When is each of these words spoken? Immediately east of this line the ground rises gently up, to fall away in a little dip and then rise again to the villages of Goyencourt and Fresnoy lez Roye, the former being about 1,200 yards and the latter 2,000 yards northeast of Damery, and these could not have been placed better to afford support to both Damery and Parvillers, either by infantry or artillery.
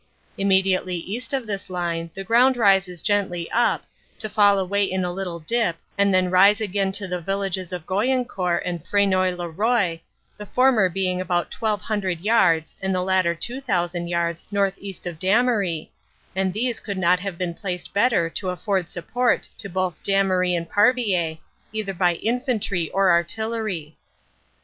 Immediately 0.35 0.95
east 0.97 1.31
of 1.31 1.45
this 1.45 1.69
line 1.69 2.09
the 2.15 2.23
ground 2.23 2.57
rises 2.57 3.03
gently 3.03 3.47
up, 3.51 3.83
to 4.17 4.29
fall 4.31 4.57
away 4.57 4.83
in 4.83 5.05
a 5.05 5.11
little 5.13 5.39
dip 5.41 5.75
and 5.95 6.11
then 6.11 6.31
rise 6.31 6.59
again 6.59 6.91
to 6.93 7.07
the 7.07 7.21
villages 7.21 7.71
of 7.71 7.85
Goyencourt 7.85 8.63
and 8.65 8.83
Fresnoy 8.83 9.37
lez 9.37 9.55
Roye, 9.55 10.01
the 10.39 10.47
former 10.47 10.89
being 10.89 11.21
about 11.21 11.53
1,200 11.53 12.19
yards 12.19 12.75
and 12.81 12.95
the 12.95 13.03
latter 13.03 13.35
2,000 13.35 14.07
yards 14.07 14.51
northeast 14.51 15.05
of 15.05 15.19
Damery, 15.19 15.89
and 16.35 16.51
these 16.51 16.79
could 16.79 16.97
not 16.97 17.19
have 17.19 17.37
been 17.37 17.53
placed 17.53 17.93
better 17.93 18.27
to 18.27 18.49
afford 18.49 18.89
support 18.89 19.47
to 19.59 19.69
both 19.69 20.01
Damery 20.01 20.57
and 20.57 20.67
Parvillers, 20.67 21.37
either 21.71 21.93
by 21.93 22.15
infantry 22.15 22.89
or 22.89 23.11
artillery. 23.11 23.95